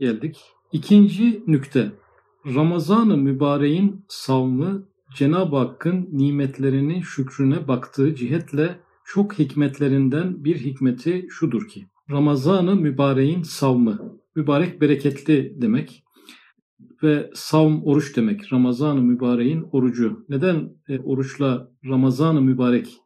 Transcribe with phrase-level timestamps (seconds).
[0.00, 0.40] geldik.
[0.72, 1.92] İkinci nükte.
[2.54, 11.86] Ramazan-ı mübareğin savmı Cenab-ı Hakk'ın nimetlerinin şükrüne baktığı cihetle çok hikmetlerinden bir hikmeti şudur ki
[12.10, 16.04] Ramazan-ı mübareğin savmı mübarek bereketli demek
[17.02, 18.52] ve savm oruç demek.
[18.52, 20.24] Ramazan-ı mübareğin orucu.
[20.28, 22.96] Neden e, oruçla Ramazan-ı mübarek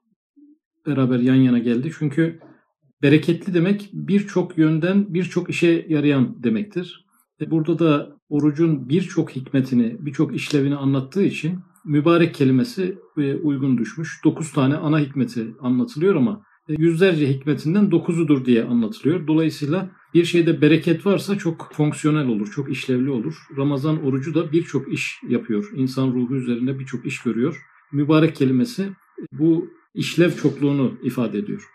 [0.86, 1.90] beraber yan yana geldi?
[1.98, 2.40] Çünkü
[3.02, 7.06] bereketli demek birçok yönden birçok işe yarayan demektir.
[7.40, 14.20] E, burada da orucun birçok hikmetini, birçok işlevini anlattığı için mübarek kelimesi e, uygun düşmüş.
[14.24, 19.26] Dokuz tane ana hikmeti anlatılıyor ama e, yüzlerce hikmetinden dokuzudur diye anlatılıyor.
[19.26, 23.34] Dolayısıyla bir şeyde bereket varsa çok fonksiyonel olur, çok işlevli olur.
[23.56, 25.70] Ramazan orucu da birçok iş yapıyor.
[25.74, 27.62] İnsan ruhu üzerinde birçok iş görüyor.
[27.92, 28.88] Mübarek kelimesi
[29.32, 31.68] bu işlev çokluğunu ifade ediyor.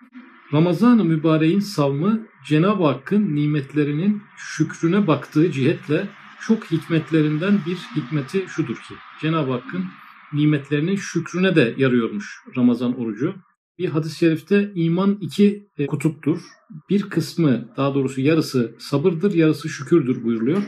[0.54, 6.10] Ramazan-ı mübareğin savmı Cenab-ı Hakk'ın nimetlerinin şükrüne baktığı cihetle
[6.42, 9.86] çok hikmetlerinden bir hikmeti şudur ki Cenab-ı Hakk'ın
[10.34, 13.36] nimetlerinin şükrüne de yarıyormuş Ramazan orucu.
[13.80, 16.42] Bir hadis-i şerifte iman iki e, kutuptur.
[16.90, 20.64] Bir kısmı daha doğrusu yarısı sabırdır, yarısı şükürdür buyuruluyor.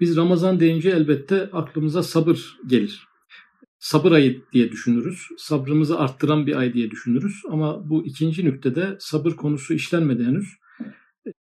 [0.00, 3.09] Biz Ramazan deyince elbette aklımıza sabır gelir.
[3.80, 5.28] Sabır ayı diye düşünürüz.
[5.38, 7.42] Sabrımızı arttıran bir ay diye düşünürüz.
[7.48, 10.48] Ama bu ikinci nüktede sabır konusu işlenmedi henüz.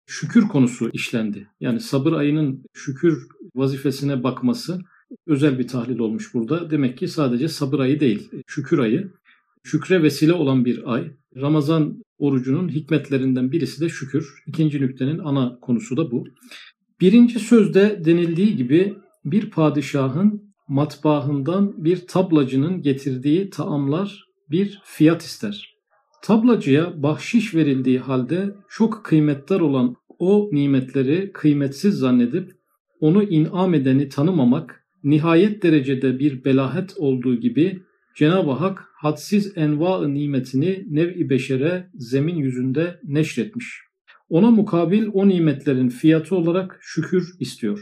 [0.07, 1.49] Şükür konusu işlendi.
[1.61, 4.81] Yani sabır ayının şükür vazifesine bakması
[5.27, 6.71] özel bir tahlil olmuş burada.
[6.71, 9.13] Demek ki sadece sabır ayı değil, şükür ayı
[9.63, 11.11] şükre vesile olan bir ay.
[11.37, 14.43] Ramazan orucunun hikmetlerinden birisi de şükür.
[14.47, 16.25] İkinci nüktenin ana konusu da bu.
[17.01, 25.75] Birinci sözde denildiği gibi bir padişahın matbaahından bir tablacının getirdiği taamlar bir fiyat ister.
[26.23, 32.53] Tablacıya bahşiş verildiği halde çok kıymetli olan o nimetleri kıymetsiz zannedip
[33.01, 37.83] onu inam edeni tanımamak nihayet derecede bir belahet olduğu gibi
[38.17, 43.81] Cenab-ı Hak hadsiz enva nimetini nev-i beşere zemin yüzünde neşretmiş.
[44.29, 47.81] Ona mukabil o nimetlerin fiyatı olarak şükür istiyor.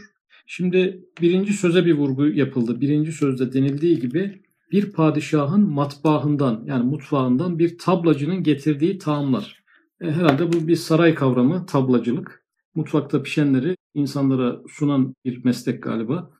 [0.49, 2.81] Şimdi birinci söze bir vurgu yapıldı.
[2.81, 4.41] Birinci sözde denildiği gibi
[4.71, 9.63] bir padişahın matbaahından yani mutfağından bir tablacının getirdiği taamlar.
[10.01, 12.43] E, herhalde bu bir saray kavramı, tablacılık.
[12.75, 16.31] Mutfakta pişenleri insanlara sunan bir meslek galiba.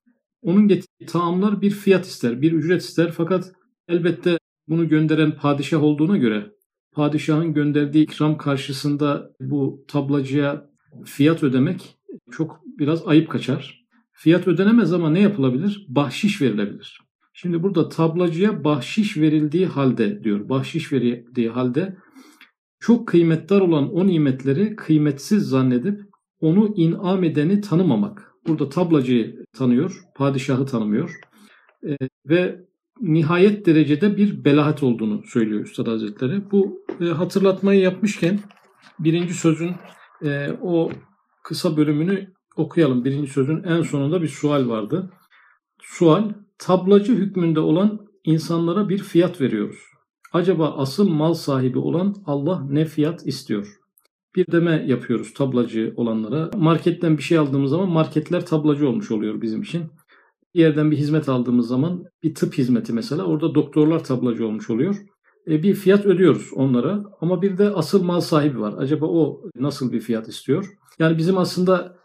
[0.41, 3.51] Onun getirdiği taamlar bir fiyat ister, bir ücret ister fakat
[3.87, 4.37] elbette
[4.67, 6.51] bunu gönderen padişah olduğuna göre
[6.91, 10.69] padişahın gönderdiği ikram karşısında bu tablacıya
[11.05, 11.97] fiyat ödemek
[12.31, 13.86] çok biraz ayıp kaçar.
[14.19, 15.85] Fiyat ödenemez ama ne yapılabilir?
[15.89, 17.01] Bahşiş verilebilir.
[17.33, 20.49] Şimdi burada tablacıya bahşiş verildiği halde diyor.
[20.49, 21.97] Bahşiş verildiği halde
[22.79, 26.01] çok kıymetli olan o nimetleri kıymetsiz zannedip
[26.39, 28.31] onu inam edeni tanımamak.
[28.47, 31.19] Burada tablacıyı tanıyor, padişahı tanımıyor.
[31.87, 32.65] E, ve
[33.01, 36.51] nihayet derecede bir belahat olduğunu söylüyor Üstad Hazretleri.
[36.51, 38.39] Bu e, hatırlatmayı yapmışken
[38.99, 39.71] birinci sözün
[40.25, 40.91] e, o
[41.43, 43.05] kısa bölümünü okuyalım.
[43.05, 45.09] Birinci sözün en sonunda bir sual vardı.
[45.81, 49.79] Sual, tablacı hükmünde olan insanlara bir fiyat veriyoruz.
[50.33, 53.77] Acaba asıl mal sahibi olan Allah ne fiyat istiyor?
[54.35, 56.51] Bir deme yapıyoruz tablacı olanlara.
[56.57, 59.83] Marketten bir şey aldığımız zaman marketler tablacı olmuş oluyor bizim için
[60.57, 64.95] bir yerden bir hizmet aldığımız zaman bir tıp hizmeti mesela orada doktorlar tablacı olmuş oluyor.
[65.47, 68.73] E, bir fiyat ödüyoruz onlara ama bir de asıl mal sahibi var.
[68.77, 70.77] Acaba o nasıl bir fiyat istiyor?
[70.99, 71.96] Yani bizim aslında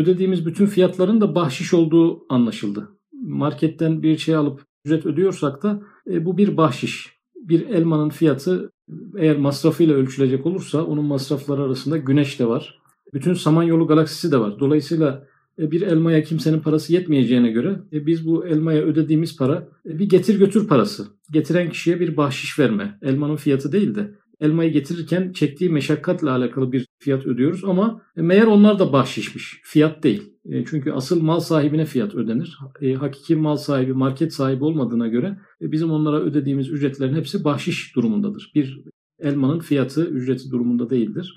[0.00, 2.88] ödediğimiz bütün fiyatların da bahşiş olduğu anlaşıldı.
[3.12, 7.20] Marketten bir şey alıp ücret ödüyorsak da e, bu bir bahşiş.
[7.36, 8.72] Bir elmanın fiyatı
[9.18, 12.80] eğer masrafıyla ölçülecek olursa onun masrafları arasında güneş de var.
[13.14, 14.60] Bütün Samanyolu galaksisi de var.
[14.60, 15.26] Dolayısıyla
[15.58, 20.08] e, bir elmaya kimsenin parası yetmeyeceğine göre e, biz bu elmaya ödediğimiz para e, bir
[20.08, 21.06] getir götür parası.
[21.30, 22.98] Getiren kişiye bir bahşiş verme.
[23.02, 28.78] Elmanın fiyatı değil de elmayı getirirken çektiği meşakkatla alakalı bir fiyat ödüyoruz ama meğer onlar
[28.78, 29.60] da bahşişmiş.
[29.64, 30.32] Fiyat değil.
[30.70, 32.58] Çünkü asıl mal sahibine fiyat ödenir.
[32.98, 38.52] Hakiki mal sahibi, market sahibi olmadığına göre bizim onlara ödediğimiz ücretlerin hepsi bahşiş durumundadır.
[38.54, 38.84] Bir
[39.18, 41.36] elmanın fiyatı, ücreti durumunda değildir.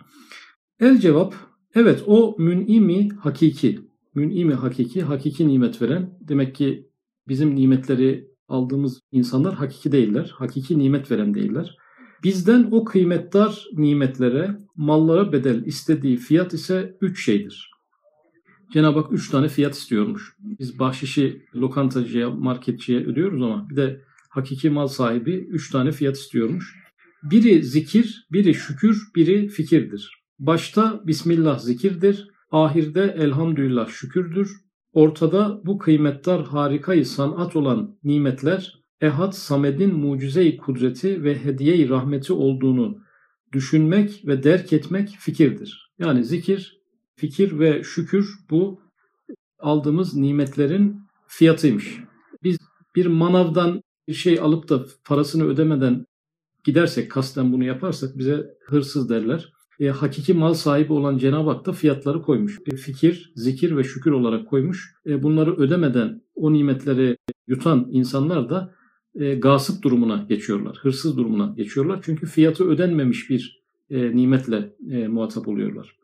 [0.79, 1.35] El cevap,
[1.75, 3.79] evet o mün'imi hakiki
[4.15, 6.17] mün'imi hakiki, hakiki nimet veren.
[6.21, 6.89] Demek ki
[7.27, 10.33] bizim nimetleri aldığımız insanlar hakiki değiller.
[10.35, 11.77] Hakiki nimet veren değiller.
[12.23, 17.71] Bizden o kıymetdar nimetlere, mallara bedel istediği fiyat ise üç şeydir.
[18.73, 20.35] Cenab-ı Hak üç tane fiyat istiyormuş.
[20.39, 26.75] Biz bahşişi lokantacıya, marketçiye ödüyoruz ama bir de hakiki mal sahibi üç tane fiyat istiyormuş.
[27.23, 30.23] Biri zikir, biri şükür, biri fikirdir.
[30.39, 34.51] Başta Bismillah zikirdir, ahirde elhamdülillah şükürdür.
[34.93, 42.97] Ortada bu kıymetdar harikayı sanat olan nimetler Ehad Samed'in mucize-i kudreti ve hediye-i rahmeti olduğunu
[43.51, 45.93] düşünmek ve derk etmek fikirdir.
[45.99, 46.81] Yani zikir,
[47.15, 48.81] fikir ve şükür bu
[49.59, 51.99] aldığımız nimetlerin fiyatıymış.
[52.43, 52.57] Biz
[52.95, 56.05] bir manavdan bir şey alıp da parasını ödemeden
[56.63, 59.53] gidersek, kasten bunu yaparsak bize hırsız derler.
[59.79, 62.59] E, hakiki mal sahibi olan Cenab-ı Hak da fiyatları koymuş.
[62.65, 64.95] E, fikir, zikir ve şükür olarak koymuş.
[65.05, 67.17] E, bunları ödemeden o nimetleri
[67.47, 68.73] yutan insanlar da
[69.15, 70.77] e, gasıp durumuna geçiyorlar.
[70.81, 71.99] Hırsız durumuna geçiyorlar.
[72.03, 75.95] Çünkü fiyatı ödenmemiş bir e, nimetle e, muhatap oluyorlar.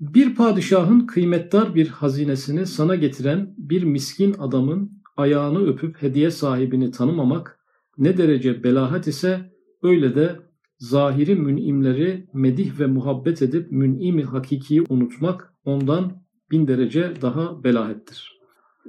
[0.00, 7.58] Bir padişahın kıymetdar bir hazinesini sana getiren bir miskin adamın ayağını öpüp hediye sahibini tanımamak
[7.98, 10.36] ne derece belahat ise öyle de
[10.78, 18.38] zahiri münimleri medih ve muhabbet edip münimi hakikiyi unutmak ondan bin derece daha belahettir.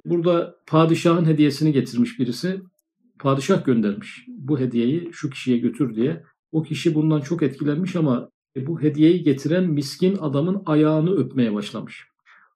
[0.06, 2.62] Burada padişahın hediyesini getirmiş birisi.
[3.20, 6.24] Padişah göndermiş bu hediyeyi şu kişiye götür diye.
[6.52, 12.08] O kişi bundan çok etkilenmiş ama bu hediyeyi getiren miskin adamın ayağını öpmeye başlamış.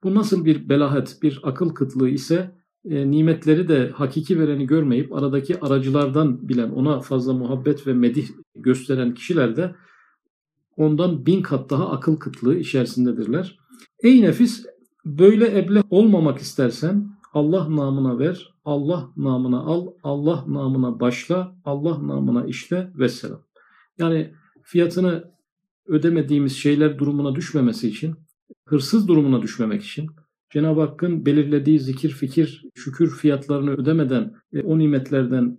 [0.04, 2.56] Bu nasıl bir belahet, bir akıl kıtlığı ise
[2.90, 9.14] e, nimetleri de hakiki vereni görmeyip aradaki aracılardan bilen, ona fazla muhabbet ve medih gösteren
[9.14, 9.76] kişiler de
[10.78, 13.58] ondan bin kat daha akıl kıtlığı içerisindedirler.
[14.04, 14.66] Ey nefis
[15.06, 22.46] böyle eble olmamak istersen Allah namına ver, Allah namına al, Allah namına başla, Allah namına
[22.46, 23.44] işle vesselam.
[23.98, 24.34] Yani
[24.64, 25.32] fiyatını
[25.86, 28.16] ödemediğimiz şeyler durumuna düşmemesi için,
[28.66, 30.08] hırsız durumuna düşmemek için,
[30.50, 35.58] Cenab-ı Hakk'ın belirlediği zikir, fikir, şükür fiyatlarını ödemeden e, o nimetlerden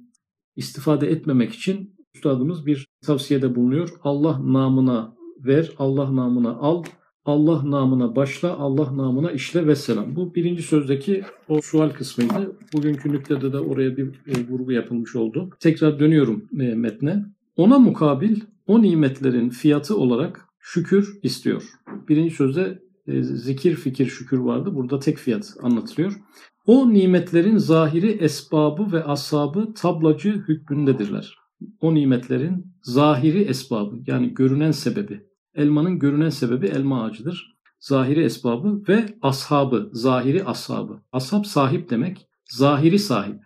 [0.57, 3.91] istifade etmemek için üstadımız bir tavsiyede bulunuyor.
[4.03, 6.85] Allah namına ver, Allah namına al,
[7.29, 10.17] Allah namına başla, Allah namına işle ve selam.
[10.17, 12.57] Bu birinci sözdeki o sual kısmıydı.
[12.73, 15.51] Bugünkü nüktede de oraya bir e, vurgu yapılmış oldu.
[15.61, 17.25] Tekrar dönüyorum e, metne.
[17.57, 21.63] Ona mukabil o nimetlerin fiyatı olarak şükür istiyor.
[22.09, 24.75] Birinci sözde e, zikir, fikir, şükür vardı.
[24.75, 26.13] Burada tek fiyat anlatılıyor.
[26.67, 31.35] O nimetlerin zahiri esbabı ve asabı tablacı hükmündedirler.
[31.81, 35.28] O nimetlerin zahiri esbabı yani görünen sebebi.
[35.59, 37.57] Elmanın görünen sebebi elma ağacıdır.
[37.81, 41.01] Zahiri esbabı ve ashabı, zahiri ashabı.
[41.13, 43.41] Ashab sahip demek, zahiri sahip.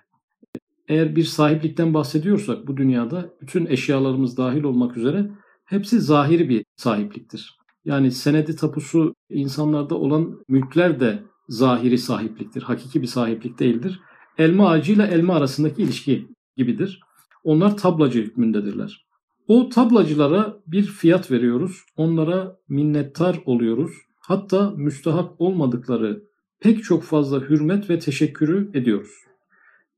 [0.89, 5.31] Eğer bir sahiplikten bahsediyorsak bu dünyada bütün eşyalarımız dahil olmak üzere
[5.65, 7.59] hepsi zahiri bir sahipliktir.
[7.85, 12.63] Yani senedi tapusu insanlarda olan mülkler de zahiri sahipliktir.
[12.63, 14.01] Hakiki bir sahiplik değildir.
[14.39, 17.01] Elma ağacıyla elma arasındaki ilişki gibidir.
[17.45, 19.12] Onlar tablacı hükmündedirler.
[19.53, 21.85] O tablacılara bir fiyat veriyoruz.
[21.97, 23.93] Onlara minnettar oluyoruz.
[24.19, 26.23] Hatta müstahak olmadıkları
[26.61, 29.11] pek çok fazla hürmet ve teşekkürü ediyoruz.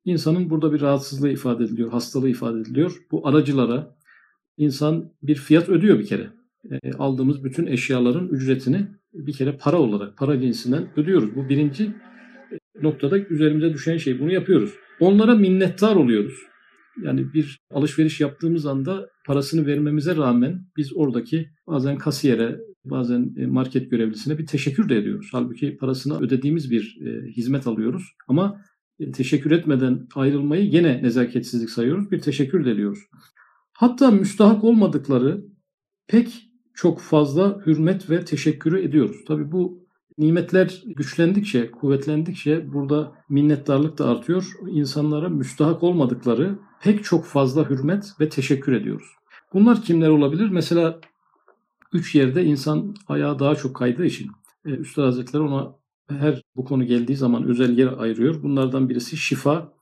[0.05, 2.97] İnsanın burada bir rahatsızlığı ifade ediliyor, hastalığı ifade ediliyor.
[3.11, 3.97] Bu aracılara
[4.57, 6.31] insan bir fiyat ödüyor bir kere.
[6.71, 11.37] E, aldığımız bütün eşyaların ücretini bir kere para olarak, para cinsinden ödüyoruz.
[11.37, 11.91] Bu birinci
[12.83, 14.21] noktada üzerimize düşen şey.
[14.21, 14.75] Bunu yapıyoruz.
[15.01, 16.35] Onlara minnettar oluyoruz.
[17.03, 23.91] Yani bir alışveriş yaptığımız anda parasını vermemize rağmen biz oradaki bazen kasiyere, bazen e, market
[23.91, 25.29] görevlisine bir teşekkür de ediyoruz.
[25.33, 28.03] Halbuki parasını ödediğimiz bir e, hizmet alıyoruz.
[28.29, 28.61] Ama
[28.99, 32.11] e, teşekkür etmeden ayrılmayı gene nezaketsizlik sayıyoruz.
[32.11, 32.99] Bir teşekkür de ediyoruz.
[33.73, 35.45] Hatta müstahak olmadıkları
[36.07, 39.17] pek çok fazla hürmet ve teşekkürü ediyoruz.
[39.29, 39.85] Tabii bu
[40.19, 44.53] nimetler güçlendikçe, kuvvetlendikçe burada minnettarlık da artıyor.
[44.69, 49.07] İnsanlara müstahak olmadıkları pek çok fazla hürmet ve teşekkür ediyoruz.
[49.55, 50.49] Bunlar kimler olabilir?
[50.51, 51.01] Mesela
[51.93, 54.31] üç yerde insan ayağı daha çok kaydığı için
[54.67, 55.73] e, Üstad Hazretleri ona
[56.09, 58.43] her bu konu geldiği zaman özel yer ayırıyor.
[58.43, 59.73] Bunlardan birisi şifa,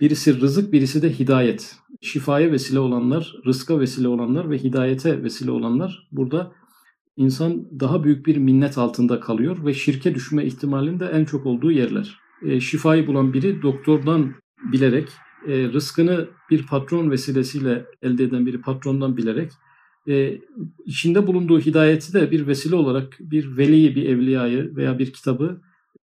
[0.00, 1.76] birisi rızık, birisi de hidayet.
[2.00, 6.52] Şifaya vesile olanlar, rızka vesile olanlar ve hidayete vesile olanlar burada
[7.16, 11.72] insan daha büyük bir minnet altında kalıyor ve şirke düşme ihtimalinin de en çok olduğu
[11.72, 12.18] yerler.
[12.42, 14.34] E, şifayı bulan biri doktordan
[14.72, 15.08] bilerek,
[15.48, 19.50] e, rızkını bir patron vesilesiyle elde eden biri patrondan bilerek,
[20.08, 20.40] e,
[20.84, 25.60] içinde bulunduğu hidayeti de bir vesile olarak bir veliyi, bir evliyayı veya bir kitabı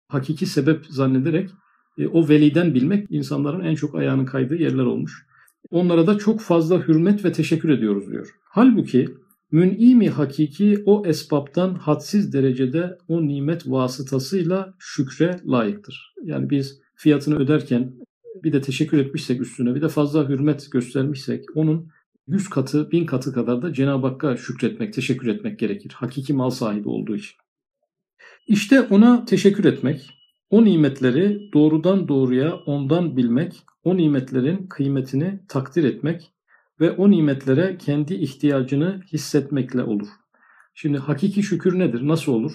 [0.07, 1.49] hakiki sebep zannederek
[1.97, 5.25] e, o veliden bilmek insanların en çok ayağının kaydığı yerler olmuş.
[5.69, 8.29] Onlara da çok fazla hürmet ve teşekkür ediyoruz diyor.
[8.43, 9.09] Halbuki
[9.51, 16.13] mün'imi hakiki o esbaptan hadsiz derecede o nimet vasıtasıyla şükre layıktır.
[16.23, 17.93] Yani biz fiyatını öderken
[18.43, 21.91] bir de teşekkür etmişsek üstüne bir de fazla hürmet göstermişsek onun
[22.27, 25.91] yüz katı, bin katı kadar da Cenab-ı Hakk'a şükretmek, teşekkür etmek gerekir.
[25.95, 27.37] Hakiki mal sahibi olduğu için.
[28.47, 30.09] İşte ona teşekkür etmek,
[30.49, 36.31] o nimetleri doğrudan doğruya ondan bilmek, o nimetlerin kıymetini takdir etmek
[36.79, 40.07] ve o nimetlere kendi ihtiyacını hissetmekle olur.
[40.73, 42.07] Şimdi hakiki şükür nedir?
[42.07, 42.53] Nasıl olur?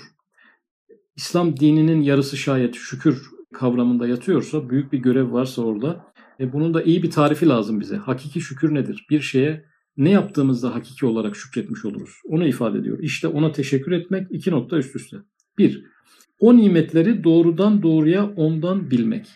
[1.17, 6.05] İslam dininin yarısı şayet şükür kavramında yatıyorsa, büyük bir görev varsa orada,
[6.41, 7.97] e bunun da iyi bir tarifi lazım bize.
[7.97, 9.07] Hakiki şükür nedir?
[9.11, 9.65] Bir şeye
[9.97, 12.11] ne yaptığımızda hakiki olarak şükretmiş oluruz.
[12.25, 12.99] Onu ifade ediyor.
[13.03, 15.17] İşte ona teşekkür etmek iki nokta üst üste.
[15.59, 15.85] Bir,
[16.41, 19.27] o nimetleri doğrudan doğruya ondan bilmek.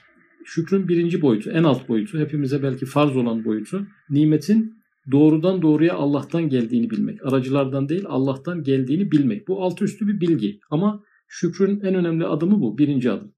[0.45, 4.79] Şükrün birinci boyutu, en alt boyutu, hepimize belki farz olan boyutu, nimetin
[5.11, 7.27] doğrudan doğruya Allah'tan geldiğini bilmek.
[7.27, 9.49] Aracılardan değil Allah'tan geldiğini bilmek.
[9.49, 13.33] Bu altı üstü bir bilgi ama şükrün en önemli adımı bu, birinci adım.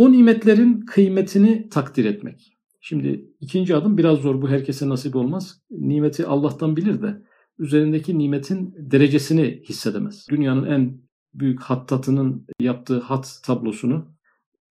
[0.00, 2.58] O nimetlerin kıymetini takdir etmek.
[2.80, 5.62] Şimdi ikinci adım biraz zor bu herkese nasip olmaz.
[5.70, 7.22] Nimeti Allah'tan bilir de
[7.58, 10.26] üzerindeki nimetin derecesini hissedemez.
[10.30, 11.00] Dünyanın en
[11.34, 14.14] büyük hattatının yaptığı hat tablosunu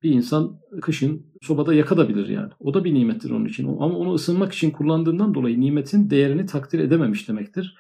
[0.04, 2.52] bir insan kışın sobada yakabilir yani.
[2.60, 3.68] O da bir nimettir onun için.
[3.68, 7.76] Ama onu ısınmak için kullandığından dolayı nimetin değerini takdir edememiş demektir.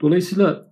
[0.00, 0.71] Dolayısıyla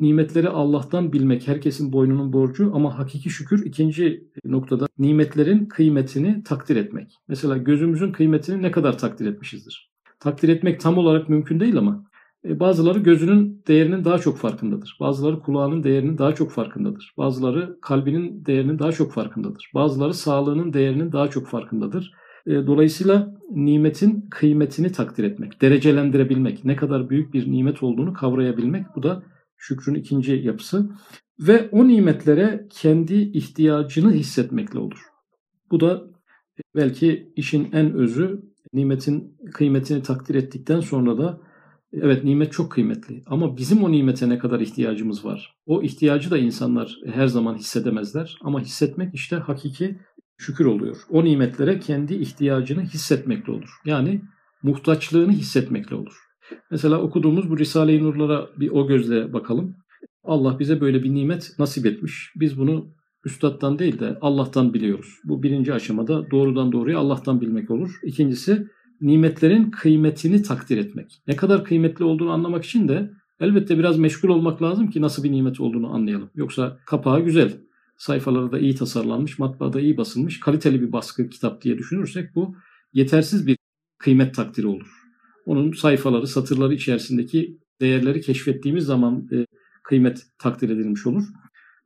[0.00, 7.12] nimetleri Allah'tan bilmek herkesin boynunun borcu ama hakiki şükür ikinci noktada nimetlerin kıymetini takdir etmek.
[7.28, 9.90] Mesela gözümüzün kıymetini ne kadar takdir etmişizdir?
[10.20, 12.04] Takdir etmek tam olarak mümkün değil ama
[12.44, 14.96] e, bazıları gözünün değerinin daha çok farkındadır.
[15.00, 17.14] Bazıları kulağının değerinin daha çok farkındadır.
[17.18, 19.70] Bazıları kalbinin değerinin daha çok farkındadır.
[19.74, 22.12] Bazıları sağlığının değerinin daha çok farkındadır.
[22.46, 29.02] E, dolayısıyla nimetin kıymetini takdir etmek, derecelendirebilmek, ne kadar büyük bir nimet olduğunu kavrayabilmek bu
[29.02, 29.22] da
[29.58, 30.90] şükrün ikinci yapısı.
[31.40, 35.02] Ve o nimetlere kendi ihtiyacını hissetmekle olur.
[35.70, 36.04] Bu da
[36.76, 41.40] belki işin en özü nimetin kıymetini takdir ettikten sonra da
[41.92, 45.54] Evet nimet çok kıymetli ama bizim o nimete ne kadar ihtiyacımız var?
[45.66, 49.98] O ihtiyacı da insanlar her zaman hissedemezler ama hissetmek işte hakiki
[50.36, 50.96] şükür oluyor.
[51.10, 53.70] O nimetlere kendi ihtiyacını hissetmekle olur.
[53.84, 54.22] Yani
[54.62, 56.27] muhtaçlığını hissetmekle olur.
[56.70, 59.76] Mesela okuduğumuz bu Risale-i Nurlara bir o gözle bakalım.
[60.24, 62.32] Allah bize böyle bir nimet nasip etmiş.
[62.36, 62.86] Biz bunu
[63.24, 65.18] üstattan değil de Allah'tan biliyoruz.
[65.24, 67.90] Bu birinci aşamada doğrudan doğruya Allah'tan bilmek olur.
[68.02, 68.66] İkincisi
[69.00, 71.22] nimetlerin kıymetini takdir etmek.
[71.26, 75.32] Ne kadar kıymetli olduğunu anlamak için de elbette biraz meşgul olmak lazım ki nasıl bir
[75.32, 76.30] nimet olduğunu anlayalım.
[76.34, 77.52] Yoksa kapağı güzel,
[77.96, 82.56] sayfaları da iyi tasarlanmış, matbaada iyi basılmış, kaliteli bir baskı kitap diye düşünürsek bu
[82.92, 83.56] yetersiz bir
[83.98, 84.97] kıymet takdiri olur.
[85.48, 89.46] Onun sayfaları, satırları içerisindeki değerleri keşfettiğimiz zaman e,
[89.82, 91.24] kıymet takdir edilmiş olur.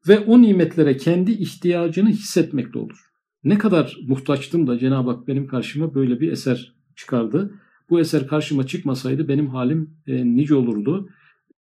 [0.09, 2.99] Ve o nimetlere kendi ihtiyacını hissetmekle olur.
[3.45, 7.55] Ne kadar muhtaçtım da Cenab-ı Hak benim karşıma böyle bir eser çıkardı.
[7.91, 11.09] Bu eser karşıma çıkmasaydı benim halim e, nice olurdu.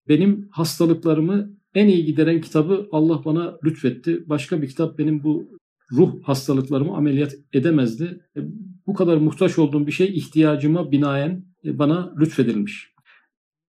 [0.09, 4.29] Benim hastalıklarımı en iyi gideren kitabı Allah bana lütfetti.
[4.29, 5.59] Başka bir kitap benim bu
[5.93, 8.21] ruh hastalıklarımı ameliyat edemezdi.
[8.37, 8.41] E,
[8.87, 12.95] bu kadar muhtaç olduğum bir şey ihtiyacıma binaen bana lütfedilmiş.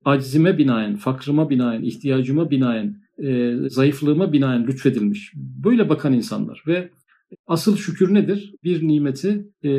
[0.06, 5.34] Acizime binaen, fakrıma binaen, ihtiyacıma binaen, e, zayıflığıma binaen lütfedilmiş.
[5.36, 6.90] Böyle bakan insanlar ve
[7.48, 8.56] asıl şükür nedir?
[8.64, 9.72] Bir nimeti e,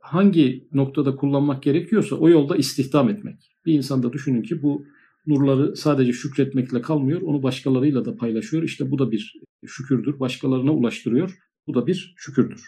[0.00, 3.52] hangi noktada kullanmak gerekiyorsa o yolda istihdam etmek.
[3.66, 4.84] Bir insanda düşünün ki bu
[5.26, 8.62] nurları sadece şükretmekle kalmıyor, onu başkalarıyla da paylaşıyor.
[8.62, 9.34] İşte bu da bir
[9.66, 11.38] şükürdür, başkalarına ulaştırıyor.
[11.66, 12.60] Bu da bir şükürdür.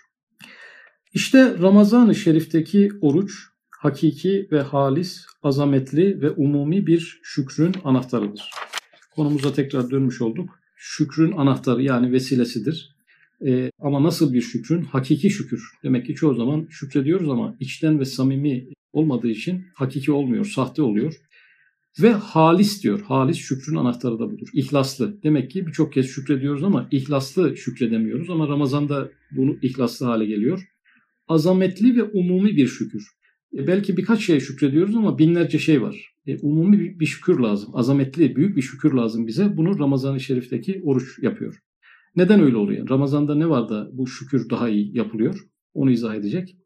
[1.14, 3.32] İşte Ramazan-ı Şerif'teki oruç
[3.78, 8.50] hakiki ve halis, azametli ve umumi bir şükrün anahtarıdır.
[9.14, 10.58] Konumuza tekrar dönmüş olduk.
[10.76, 12.96] Şükrün anahtarı yani vesilesidir.
[13.46, 14.82] E, ama nasıl bir şükrün?
[14.82, 15.62] Hakiki şükür.
[15.82, 21.14] Demek ki çoğu zaman şükrediyoruz ama içten ve samimi olmadığı için hakiki olmuyor, sahte oluyor.
[22.02, 23.00] Ve halis diyor.
[23.00, 24.48] Halis şükrün anahtarı da budur.
[24.52, 25.22] İhlaslı.
[25.22, 28.30] Demek ki birçok kez şükrediyoruz ama ihlaslı şükredemiyoruz.
[28.30, 30.68] Ama Ramazan'da bunu ihlaslı hale geliyor.
[31.28, 33.17] Azametli ve umumi bir şükür.
[33.56, 36.14] E belki birkaç şeye şükrediyoruz ama binlerce şey var.
[36.26, 37.70] E, umumi bir, bir şükür lazım.
[37.74, 39.56] Azametli, büyük bir şükür lazım bize.
[39.56, 41.62] Bunu Ramazan-ı Şerif'teki oruç yapıyor.
[42.16, 42.88] Neden öyle oluyor?
[42.88, 45.48] Ramazan'da ne var da bu şükür daha iyi yapılıyor?
[45.74, 46.56] Onu izah edecek.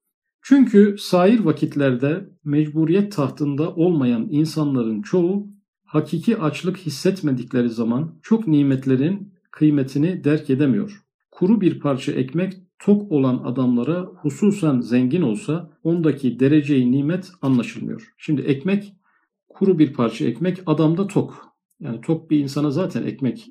[0.43, 5.47] Çünkü sair vakitlerde mecburiyet tahtında olmayan insanların çoğu
[5.85, 11.03] hakiki açlık hissetmedikleri zaman çok nimetlerin kıymetini derk edemiyor.
[11.31, 18.13] Kuru bir parça ekmek tok olan adamlara hususen zengin olsa ondaki dereceyi nimet anlaşılmıyor.
[18.19, 18.93] Şimdi ekmek
[19.49, 21.49] kuru bir parça ekmek adamda tok.
[21.81, 23.51] Yani tok bir insana zaten ekmek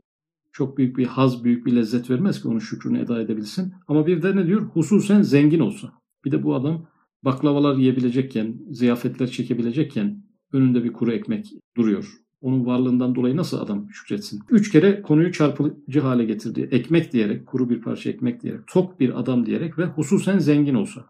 [0.52, 3.74] çok büyük bir haz, büyük bir lezzet vermez ki onun şükrünü eda edebilsin.
[3.88, 4.62] Ama bir de ne diyor?
[4.62, 5.92] Hususen zengin olsa.
[6.26, 6.88] Bir de bu adam
[7.24, 10.24] baklavalar yiyebilecekken, ziyafetler çekebilecekken
[10.54, 11.46] önünde bir kuru ekmek
[11.78, 12.18] duruyor.
[12.42, 14.40] Onun varlığından dolayı nasıl adam şükretsin?
[14.50, 16.70] Üç kere konuyu çarpıcı hale getirdi.
[16.72, 21.06] Ekmek diyerek, kuru bir parça ekmek diyerek, tok bir adam diyerek ve hususen zengin olsa.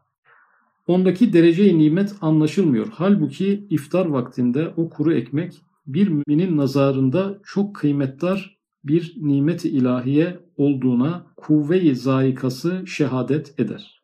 [0.87, 2.87] Ondaki dereceyi nimet anlaşılmıyor.
[2.91, 11.25] Halbuki iftar vaktinde o kuru ekmek bir müminin nazarında çok kıymetdar bir nimet-i ilahiye olduğuna
[11.35, 14.01] kuvve-i zayikası şehadet eder.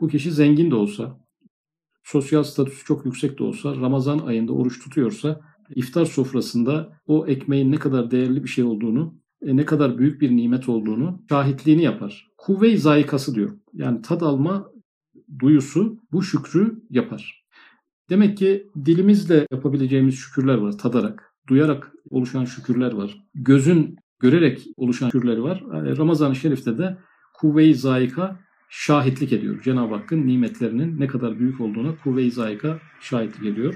[0.00, 1.20] Bu kişi zengin de olsa,
[2.04, 5.40] sosyal statüsü çok yüksek de olsa, Ramazan ayında oruç tutuyorsa,
[5.74, 10.30] iftar sofrasında o ekmeğin ne kadar değerli bir şey olduğunu, e, ne kadar büyük bir
[10.30, 12.30] nimet olduğunu şahitliğini yapar.
[12.38, 13.50] Kuvve-i zayikası diyor.
[13.72, 14.70] Yani tad alma
[15.38, 17.44] duyusu bu şükrü yapar.
[18.10, 23.24] Demek ki dilimizle yapabileceğimiz şükürler var tadarak, duyarak oluşan şükürler var.
[23.34, 25.56] Gözün görerek oluşan şükürleri var.
[25.58, 26.98] E, Ramazan-ı Şerif'te de
[27.34, 29.62] kuvve-i zayika şahitlik ediyor.
[29.62, 33.74] Cenab-ı Hakk'ın nimetlerinin ne kadar büyük olduğuna kuvve-i zayika şahitlik ediyor.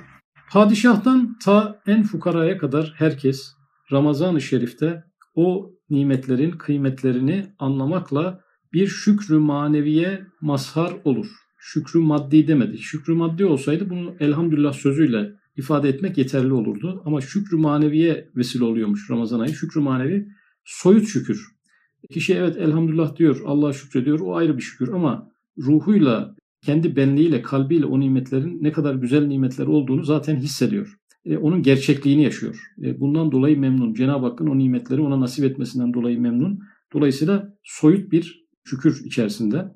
[0.54, 3.52] Padişahtan ta en fukaraya kadar herkes
[3.92, 8.40] Ramazan-ı Şerif'te o nimetlerin kıymetlerini anlamakla
[8.72, 11.26] bir şükrü maneviye mazhar olur.
[11.58, 12.78] Şükrü maddi demedi.
[12.78, 17.02] Şükrü maddi olsaydı bunu elhamdülillah sözüyle ifade etmek yeterli olurdu.
[17.04, 19.54] Ama şükrü maneviye vesile oluyormuş Ramazan ayı.
[19.54, 20.28] Şükrü manevi
[20.64, 21.46] soyut şükür.
[22.10, 24.20] Kişi evet elhamdülillah diyor, Allah'a şükrediyor.
[24.20, 29.66] O ayrı bir şükür ama ruhuyla, kendi benliğiyle, kalbiyle o nimetlerin ne kadar güzel nimetler
[29.66, 30.98] olduğunu zaten hissediyor.
[31.24, 32.60] E, onun gerçekliğini yaşıyor.
[32.82, 33.94] E, bundan dolayı memnun.
[33.94, 36.58] Cenab-ı Hakk'ın o nimetleri ona nasip etmesinden dolayı memnun.
[36.92, 39.72] Dolayısıyla soyut bir şükür içerisinde.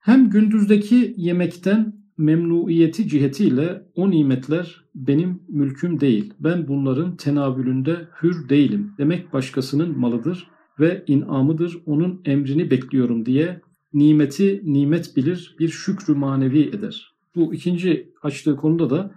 [0.00, 6.34] Hem gündüzdeki yemekten memnuiyeti cihetiyle o nimetler benim mülküm değil.
[6.40, 8.92] Ben bunların tenavülünde hür değilim.
[8.98, 10.48] Demek başkasının malıdır
[10.80, 11.78] ve inamıdır.
[11.86, 13.60] Onun emrini bekliyorum diye
[13.94, 17.14] nimeti nimet bilir, bir şükrü manevi eder.
[17.36, 19.14] Bu ikinci açtığı konuda da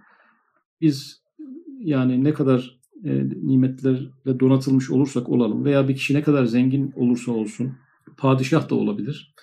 [0.81, 1.21] biz
[1.79, 7.31] yani ne kadar e, nimetlerle donatılmış olursak olalım veya bir kişi ne kadar zengin olursa
[7.31, 7.71] olsun,
[8.17, 9.33] padişah da olabilir.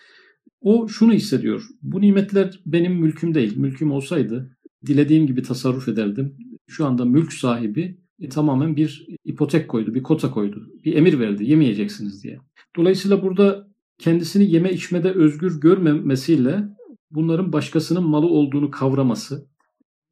[0.60, 1.62] O şunu hissediyor.
[1.82, 3.56] Bu nimetler benim mülküm değil.
[3.56, 4.56] Mülküm olsaydı
[4.86, 6.36] dilediğim gibi tasarruf ederdim.
[6.66, 10.68] Şu anda mülk sahibi e, tamamen bir ipotek koydu, bir kota koydu.
[10.84, 12.38] Bir emir verdi, yemeyeceksiniz diye.
[12.76, 16.68] Dolayısıyla burada kendisini yeme içmede özgür görmemesiyle
[17.10, 19.46] bunların başkasının malı olduğunu kavraması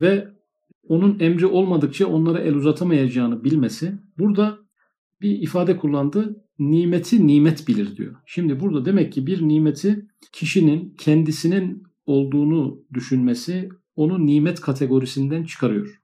[0.00, 0.28] ve
[0.88, 4.58] onun emri olmadıkça onlara el uzatamayacağını bilmesi burada
[5.20, 6.44] bir ifade kullandı.
[6.58, 8.14] Nimeti nimet bilir diyor.
[8.26, 16.00] Şimdi burada demek ki bir nimeti kişinin kendisinin olduğunu düşünmesi onu nimet kategorisinden çıkarıyor.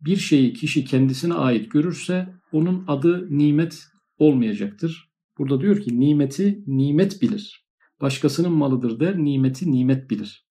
[0.00, 3.84] Bir şeyi kişi kendisine ait görürse onun adı nimet
[4.18, 5.10] olmayacaktır.
[5.38, 7.66] Burada diyor ki nimeti nimet bilir.
[8.00, 10.46] Başkasının malıdır der, nimeti nimet bilir.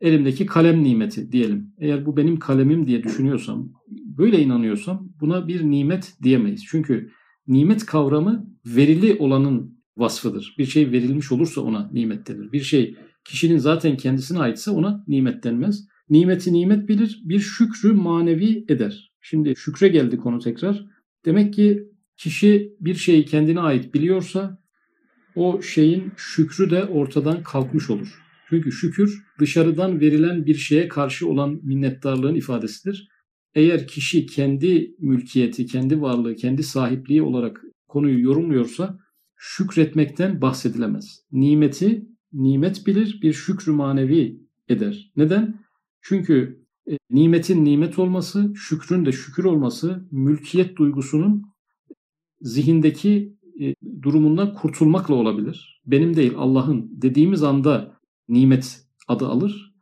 [0.00, 1.74] Elimdeki kalem nimeti diyelim.
[1.78, 6.64] Eğer bu benim kalemim diye düşünüyorsam, böyle inanıyorsam buna bir nimet diyemeyiz.
[6.68, 7.10] Çünkü
[7.46, 10.54] nimet kavramı verili olanın vasfıdır.
[10.58, 12.52] Bir şey verilmiş olursa ona nimet denir.
[12.52, 15.88] Bir şey kişinin zaten kendisine aitse ona nimet denmez.
[16.10, 19.12] Nimeti nimet bilir, bir şükrü manevi eder.
[19.20, 20.86] Şimdi şükre geldi konu tekrar.
[21.24, 24.62] Demek ki kişi bir şeyi kendine ait biliyorsa
[25.36, 28.22] o şeyin şükrü de ortadan kalkmış olur.
[28.48, 33.08] Çünkü şükür dışarıdan verilen bir şeye karşı olan minnettarlığın ifadesidir.
[33.54, 38.98] Eğer kişi kendi mülkiyeti, kendi varlığı, kendi sahipliği olarak konuyu yorumluyorsa
[39.36, 41.24] şükretmekten bahsedilemez.
[41.32, 45.12] Nimeti nimet bilir, bir şükrü manevi eder.
[45.16, 45.60] Neden?
[46.02, 51.42] Çünkü e, nimetin nimet olması, şükrün de şükür olması mülkiyet duygusunun
[52.42, 55.82] zihindeki e, durumundan kurtulmakla olabilir.
[55.86, 57.96] Benim değil Allah'ın dediğimiz anda
[58.28, 59.74] nimet adı alır.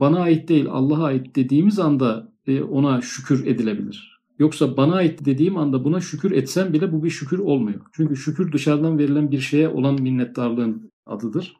[0.00, 4.20] Bana ait değil Allah'a ait dediğimiz anda e, ona şükür edilebilir.
[4.38, 7.80] Yoksa bana ait dediğim anda buna şükür etsem bile bu bir şükür olmuyor.
[7.92, 11.56] Çünkü şükür dışarıdan verilen bir şeye olan minnettarlığın adıdır.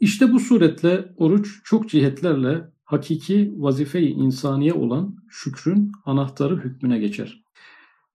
[0.00, 7.44] İşte bu suretle oruç çok cihetlerle hakiki vazife-i insaniye olan şükrün anahtarı hükmüne geçer.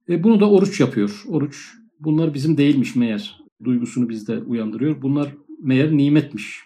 [0.10, 1.24] E bunu da oruç yapıyor.
[1.28, 5.02] Oruç bunlar bizim değilmiş meğer duygusunu bizde uyandırıyor.
[5.02, 6.64] Bunlar meğer nimetmiş.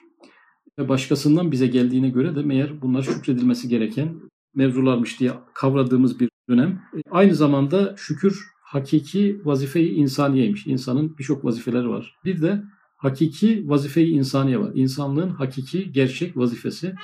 [0.80, 4.16] Ve başkasından bize geldiğine göre de meğer bunlar şükredilmesi gereken
[4.56, 6.70] mevzularmış diye kavradığımız bir dönem.
[6.70, 10.68] E, aynı zamanda şükür hakiki vazife-i insaniyeymiş.
[10.68, 12.16] İnsanın birçok vazifeleri var.
[12.26, 12.64] Bir de
[12.98, 14.72] hakiki vazife-i insaniye var.
[14.74, 16.96] İnsanlığın hakiki gerçek vazifesi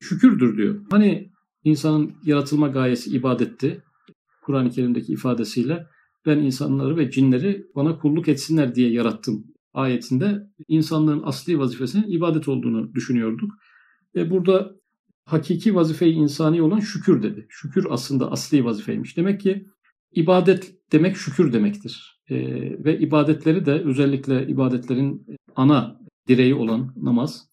[0.00, 0.80] şükürdür diyor.
[0.90, 1.30] Hani
[1.64, 3.82] insanın yaratılma gayesi ibadetti.
[4.46, 5.86] Kur'an-ı Kerim'deki ifadesiyle
[6.26, 12.94] ben insanları ve cinleri bana kulluk etsinler diye yarattım ayetinde insanlığın asli vazifesinin ibadet olduğunu
[12.94, 13.50] düşünüyorduk.
[14.14, 14.70] Ve burada
[15.24, 17.46] hakiki vazife-i insani olan şükür dedi.
[17.48, 19.16] Şükür aslında asli vazifeymiş.
[19.16, 19.66] Demek ki
[20.12, 22.20] ibadet demek şükür demektir.
[22.30, 22.36] E,
[22.84, 27.48] ve ibadetleri de özellikle ibadetlerin ana direği olan namaz,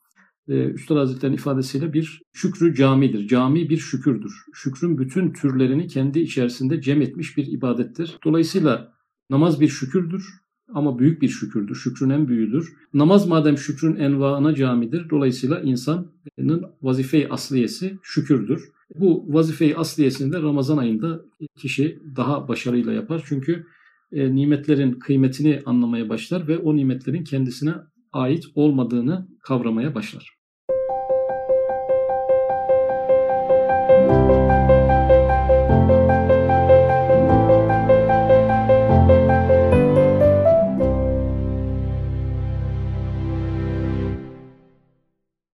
[0.47, 3.27] e, Üstad Hazretleri'nin ifadesiyle bir şükrü camidir.
[3.27, 4.33] Cami bir şükürdür.
[4.53, 8.17] Şükrün bütün türlerini kendi içerisinde cem etmiş bir ibadettir.
[8.25, 8.93] Dolayısıyla
[9.29, 10.25] namaz bir şükürdür
[10.73, 11.75] ama büyük bir şükürdür.
[11.75, 12.73] Şükrün en büyüğüdür.
[12.93, 15.09] Namaz madem şükrün envaına camidir.
[15.09, 18.63] Dolayısıyla insanın vazife-i asliyesi şükürdür.
[18.95, 21.21] Bu vazife-i asliyesini de Ramazan ayında
[21.57, 23.23] kişi daha başarıyla yapar.
[23.25, 23.65] Çünkü
[24.11, 27.73] e, nimetlerin kıymetini anlamaya başlar ve o nimetlerin kendisine
[28.13, 30.42] ait olmadığını kavramaya başlar.